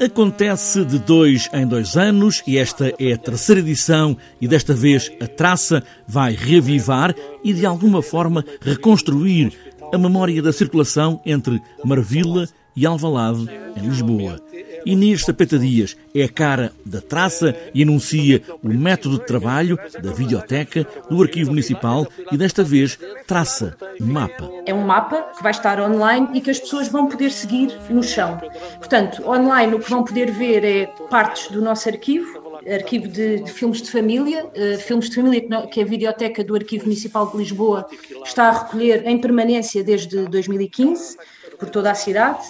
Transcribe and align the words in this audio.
Acontece 0.00 0.82
de 0.82 0.98
dois 0.98 1.46
em 1.52 1.66
dois 1.66 1.94
anos 1.94 2.42
e 2.46 2.56
esta 2.56 2.90
é 2.98 3.12
a 3.12 3.18
terceira 3.18 3.60
edição 3.60 4.16
e 4.40 4.48
desta 4.48 4.72
vez 4.72 5.12
a 5.20 5.26
traça 5.26 5.84
vai 6.08 6.32
reavivar 6.32 7.14
e 7.44 7.52
de 7.52 7.66
alguma 7.66 8.00
forma 8.00 8.42
reconstruir 8.62 9.52
a 9.92 9.98
memória 9.98 10.40
da 10.40 10.54
circulação 10.54 11.20
entre 11.26 11.60
Marvila 11.84 12.48
e 12.74 12.86
Alvalade, 12.86 13.46
em 13.76 13.86
Lisboa. 13.86 14.40
Inês 14.84 15.24
Sapeta 15.24 15.58
Dias 15.58 15.96
é 16.14 16.24
a 16.24 16.28
cara 16.28 16.72
da 16.84 17.00
traça 17.00 17.54
e 17.74 17.82
anuncia 17.82 18.42
o 18.62 18.68
método 18.68 19.18
de 19.18 19.26
trabalho 19.26 19.78
da 20.02 20.12
videoteca 20.12 20.86
do 21.08 21.22
Arquivo 21.22 21.50
Municipal 21.50 22.06
e 22.32 22.36
desta 22.36 22.62
vez 22.62 22.98
traça 23.26 23.76
um 24.00 24.06
mapa. 24.06 24.50
É 24.66 24.74
um 24.74 24.84
mapa 24.84 25.22
que 25.36 25.42
vai 25.42 25.52
estar 25.52 25.80
online 25.80 26.28
e 26.34 26.40
que 26.40 26.50
as 26.50 26.58
pessoas 26.58 26.88
vão 26.88 27.08
poder 27.08 27.30
seguir 27.30 27.76
no 27.88 28.02
chão. 28.02 28.40
Portanto, 28.78 29.28
online 29.28 29.74
o 29.74 29.80
que 29.80 29.90
vão 29.90 30.04
poder 30.04 30.30
ver 30.30 30.64
é 30.64 30.86
partes 31.08 31.48
do 31.48 31.60
nosso 31.60 31.88
arquivo, 31.88 32.60
arquivo 32.68 33.08
de, 33.08 33.40
de 33.40 33.50
filmes 33.50 33.82
de 33.82 33.90
família, 33.90 34.46
uh, 34.46 34.78
filmes 34.78 35.08
de 35.08 35.16
família 35.16 35.40
que, 35.40 35.66
que, 35.68 35.80
a 35.82 35.84
Videoteca 35.84 36.44
do 36.44 36.54
Arquivo 36.54 36.84
Municipal 36.84 37.30
de 37.30 37.36
Lisboa 37.38 37.86
está 38.24 38.48
a 38.48 38.64
recolher 38.64 39.06
em 39.06 39.18
permanência 39.18 39.82
desde 39.82 40.26
2015 40.26 41.16
por 41.58 41.70
toda 41.70 41.90
a 41.90 41.94
cidade. 41.94 42.42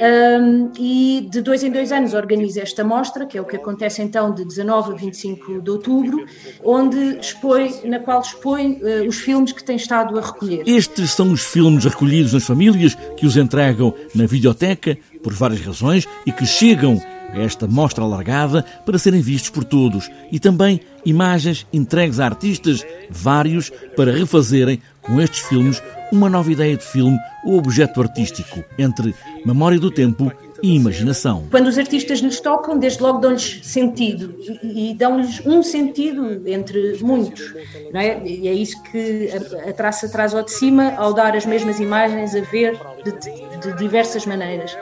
Um, 0.00 0.72
e 0.78 1.28
de 1.30 1.40
dois 1.40 1.62
em 1.62 1.70
dois 1.70 1.92
anos 1.92 2.14
organiza 2.14 2.60
esta 2.60 2.82
mostra, 2.82 3.26
que 3.26 3.38
é 3.38 3.40
o 3.40 3.44
que 3.44 3.56
acontece 3.56 4.02
então 4.02 4.34
de 4.34 4.44
19 4.44 4.92
a 4.92 4.96
25 4.96 5.60
de 5.60 5.70
outubro, 5.70 6.24
onde 6.64 7.18
expõe, 7.18 7.70
na 7.84 8.00
qual 8.00 8.20
expõe 8.20 8.80
uh, 8.82 9.08
os 9.08 9.16
filmes 9.16 9.52
que 9.52 9.62
tem 9.62 9.76
estado 9.76 10.18
a 10.18 10.20
recolher. 10.20 10.62
Estes 10.66 11.12
são 11.12 11.30
os 11.30 11.42
filmes 11.42 11.84
recolhidos 11.84 12.32
nas 12.32 12.44
famílias 12.44 12.96
que 13.16 13.26
os 13.26 13.36
entregam 13.36 13.94
na 14.14 14.26
videoteca 14.26 14.98
por 15.22 15.32
várias 15.32 15.60
razões 15.60 16.06
e 16.26 16.32
que 16.32 16.44
chegam 16.44 17.00
a 17.32 17.40
esta 17.40 17.66
mostra 17.66 18.04
alargada 18.04 18.64
para 18.84 18.98
serem 18.98 19.20
vistos 19.20 19.50
por 19.50 19.64
todos 19.64 20.10
e 20.30 20.38
também 20.38 20.80
imagens 21.04 21.66
entregues 21.72 22.20
a 22.20 22.26
artistas, 22.26 22.84
vários, 23.10 23.70
para 23.96 24.12
refazerem 24.12 24.80
com 25.02 25.20
estes 25.20 25.40
filmes 25.40 25.82
uma 26.12 26.30
nova 26.30 26.50
ideia 26.50 26.76
de 26.76 26.84
filme 26.84 27.18
ou 27.44 27.58
objeto 27.58 28.00
artístico, 28.00 28.62
entre 28.78 29.14
memória 29.44 29.78
do 29.78 29.90
tempo 29.90 30.32
e 30.64 30.74
imaginação. 30.74 31.44
Quando 31.50 31.66
os 31.66 31.76
artistas 31.76 32.20
lhes 32.20 32.40
tocam, 32.40 32.78
desde 32.78 33.02
logo 33.02 33.18
dão-lhes 33.18 33.60
sentido 33.62 34.34
e, 34.62 34.90
e 34.90 34.94
dão-lhes 34.94 35.44
um 35.44 35.62
sentido 35.62 36.42
entre 36.48 36.96
muitos. 37.02 37.52
Não 37.92 38.00
é? 38.00 38.22
E 38.24 38.48
é 38.48 38.52
isso 38.54 38.82
que 38.84 39.28
a, 39.30 39.68
a, 39.68 39.72
traça 39.74 40.08
traz 40.08 40.34
ao 40.34 40.42
de 40.42 40.52
cima 40.52 40.94
ao 40.96 41.12
dar 41.12 41.36
as 41.36 41.44
mesmas 41.44 41.78
imagens 41.80 42.34
a 42.34 42.40
ver 42.40 42.78
de, 43.04 43.12
de, 43.12 43.58
de 43.60 43.76
diversas 43.76 44.24
maneiras. 44.24 44.74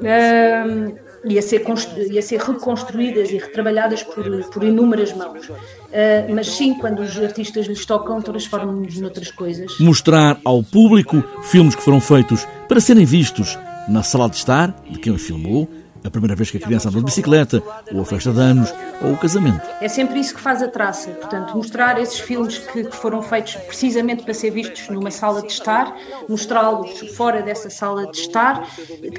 Um, 0.00 1.04
e 1.26 1.38
a 1.38 1.42
ser, 1.42 1.64
e 2.10 2.18
a 2.18 2.22
ser 2.22 2.40
reconstruídas 2.40 3.30
e 3.30 3.38
retrabalhadas 3.38 4.02
por, 4.02 4.24
por 4.50 4.64
inúmeras 4.64 5.12
mãos. 5.14 5.48
Uh, 5.48 6.34
mas 6.34 6.48
sim, 6.48 6.74
quando 6.74 7.00
os 7.00 7.16
artistas 7.16 7.66
lhes 7.66 7.86
tocam, 7.86 8.20
transformam-nos 8.20 8.98
noutras 8.98 9.30
coisas. 9.30 9.78
Mostrar 9.78 10.38
ao 10.44 10.62
público 10.62 11.22
filmes 11.44 11.74
que 11.74 11.82
foram 11.82 12.00
feitos 12.00 12.46
para 12.68 12.80
serem 12.80 13.06
vistos 13.06 13.56
na 13.88 14.02
sala 14.02 14.28
de 14.28 14.36
estar 14.36 14.74
de 14.90 14.98
quem 14.98 15.12
os 15.12 15.22
filmou, 15.22 15.68
a 16.04 16.10
primeira 16.10 16.36
vez 16.36 16.50
que 16.50 16.58
a 16.58 16.60
criança 16.60 16.90
anda 16.90 16.98
de 16.98 17.04
bicicleta, 17.04 17.62
ou 17.92 18.02
a 18.02 18.04
festa 18.04 18.30
de 18.30 18.38
anos, 18.38 18.72
ou 19.02 19.12
o 19.12 19.16
casamento. 19.16 19.62
É 19.80 19.88
sempre 19.88 20.20
isso 20.20 20.34
que 20.34 20.40
faz 20.40 20.62
a 20.62 20.68
traça, 20.68 21.10
portanto, 21.10 21.56
mostrar 21.56 21.98
esses 21.98 22.20
filmes 22.20 22.58
que, 22.58 22.84
que 22.84 22.94
foram 22.94 23.22
feitos 23.22 23.54
precisamente 23.54 24.22
para 24.22 24.34
ser 24.34 24.50
vistos 24.50 24.86
numa 24.90 25.10
sala 25.10 25.40
de 25.40 25.50
estar, 25.50 25.96
mostrá-los 26.28 27.14
fora 27.16 27.42
dessa 27.42 27.70
sala 27.70 28.06
de 28.10 28.18
estar. 28.18 28.68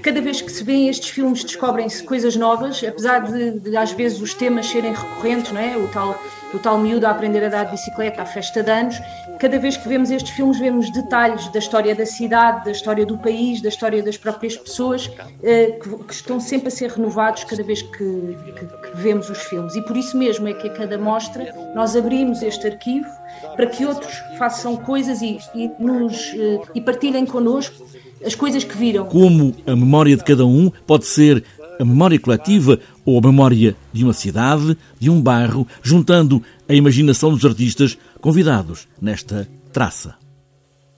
Cada 0.04 0.22
vez 0.22 0.42
que 0.42 0.52
se 0.52 0.64
vêem 0.64 0.88
estes 0.88 1.10
filmes, 1.10 1.44
descobrem-se 1.44 2.04
coisas 2.04 2.36
novas, 2.36 2.84
apesar 2.88 3.20
de, 3.20 3.60
de, 3.60 3.76
às 3.76 3.92
vezes 3.92 4.22
os 4.22 4.36
temas 4.36 4.68
serem 4.68 4.94
recorrentes, 4.94 5.52
não 5.52 5.60
é? 5.60 5.76
O 5.76 5.88
tal, 5.88 6.22
o 6.56 6.60
tal 6.60 6.78
miúdo 6.78 7.06
a 7.06 7.12
aprender 7.12 7.44
a 7.44 7.50
dar 7.50 7.66
de 7.66 7.72
bicicleta, 7.72 8.22
a 8.22 8.26
festa 8.26 8.64
de 8.64 8.72
anos. 8.72 9.00
Cada 9.40 9.60
vez 9.60 9.76
que 9.78 9.88
vemos 9.88 10.10
estes 10.10 10.32
filmes, 10.32 10.60
vemos 10.60 10.90
detalhes 10.90 11.48
da 11.50 11.60
história 11.60 11.94
da 11.94 12.06
cidade, 12.06 12.66
da 12.66 12.72
história 12.72 13.06
do 13.06 13.18
país, 13.18 13.62
da 13.62 13.70
história 13.70 14.02
das 14.02 14.18
próprias 14.18 14.56
pessoas, 14.56 15.12
eh, 15.44 15.78
que, 15.82 15.90
que 15.90 16.14
estão 16.14 16.40
sempre 16.40 16.70
a 16.70 16.72
ser 16.72 16.90
renovados 16.92 17.44
cada 17.44 17.64
vez 17.64 17.82
que, 17.82 17.98
que, 17.98 18.66
que 18.66 18.98
vemos 18.98 19.30
os 19.30 19.40
filmes. 19.40 19.76
E 19.76 19.82
por 19.82 19.98
isso 19.98 20.18
mesmo 20.18 20.48
é 20.48 20.54
que 20.54 20.68
a 20.68 20.74
cada 20.74 20.98
mostra 20.98 21.54
nós 21.76 21.96
abrimos 21.96 22.42
este 22.42 22.68
arquivo 22.68 23.08
para 23.56 23.68
que 23.68 23.86
outros 23.86 24.14
façam 24.38 24.76
coisas 24.78 25.22
e, 25.22 25.38
e, 25.54 25.70
nos, 25.78 26.34
eh, 26.34 26.62
e 26.74 26.82
partilhem 26.82 27.26
connosco 27.26 27.86
as 28.26 28.34
coisas 28.34 28.64
que 28.64 28.76
viram. 28.78 29.06
Como 29.06 29.54
a 29.68 29.76
memória 29.76 30.16
de 30.16 30.24
cada 30.24 30.46
um 30.46 30.72
pode 30.88 31.06
ser 31.06 31.44
a 31.80 31.86
memória 31.86 32.20
coletiva 32.20 32.80
ou 33.06 33.18
a 33.18 33.22
memória 33.22 33.76
de 33.92 34.04
uma 34.04 34.14
cidade, 34.14 34.78
de 35.00 35.10
um 35.10 35.22
bairro, 35.22 35.68
juntando 35.82 36.42
a 36.68 36.74
imaginação 36.74 37.32
dos 37.32 37.46
artistas 37.46 37.98
convidados 38.22 38.88
nesta 39.02 39.48
traça. 39.72 40.25